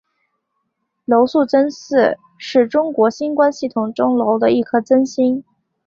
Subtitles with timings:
[1.05, 5.43] 娄宿增四是中国星官系统中娄的一颗增星。